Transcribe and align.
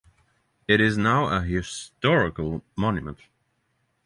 It 0.67 0.81
is 0.81 0.97
now 0.97 1.27
a 1.27 1.41
historical 1.43 2.63
monument. 2.75 3.19